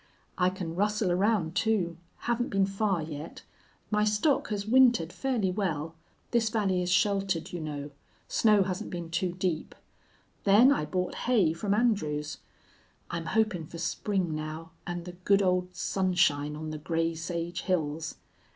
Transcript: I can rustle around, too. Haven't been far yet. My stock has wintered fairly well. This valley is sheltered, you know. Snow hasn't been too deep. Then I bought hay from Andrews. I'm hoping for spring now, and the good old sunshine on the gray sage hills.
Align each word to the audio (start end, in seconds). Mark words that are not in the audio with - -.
I 0.35 0.49
can 0.49 0.73
rustle 0.75 1.11
around, 1.11 1.53
too. 1.55 1.95
Haven't 2.21 2.49
been 2.49 2.65
far 2.65 3.03
yet. 3.03 3.43
My 3.91 4.03
stock 4.03 4.47
has 4.49 4.65
wintered 4.65 5.13
fairly 5.13 5.51
well. 5.51 5.93
This 6.31 6.49
valley 6.49 6.81
is 6.81 6.89
sheltered, 6.89 7.53
you 7.53 7.59
know. 7.61 7.91
Snow 8.27 8.63
hasn't 8.63 8.89
been 8.89 9.11
too 9.11 9.33
deep. 9.33 9.75
Then 10.43 10.71
I 10.71 10.85
bought 10.85 11.13
hay 11.29 11.53
from 11.53 11.75
Andrews. 11.75 12.39
I'm 13.11 13.27
hoping 13.37 13.67
for 13.67 13.77
spring 13.77 14.33
now, 14.33 14.71
and 14.87 15.05
the 15.05 15.11
good 15.23 15.43
old 15.43 15.75
sunshine 15.75 16.55
on 16.55 16.71
the 16.71 16.79
gray 16.79 17.13
sage 17.13 17.61
hills. 17.61 18.15